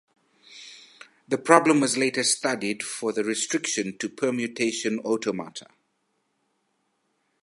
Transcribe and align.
The 1.27 1.37
problem 1.37 1.79
was 1.79 1.95
later 1.95 2.23
studied 2.23 2.81
for 2.81 3.13
the 3.13 3.23
restriction 3.23 3.99
to 3.99 4.09
permutation 4.09 4.97
automata. 5.01 5.67